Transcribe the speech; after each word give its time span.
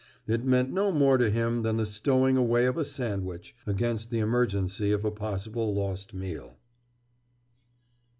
It 0.25 0.43
meant 0.43 0.71
no 0.73 0.91
more 0.91 1.19
to 1.19 1.29
him 1.29 1.61
than 1.61 1.77
the 1.77 1.85
stowing 1.85 2.35
away 2.35 2.65
of 2.65 2.75
a 2.75 2.83
sandwich 2.83 3.55
against 3.67 4.09
the 4.09 4.17
emergency 4.17 4.91
of 4.91 5.05
a 5.05 5.11
possible 5.11 5.75
lost 5.75 6.11
meal. 6.11 6.57